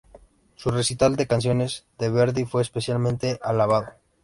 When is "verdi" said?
2.09-2.43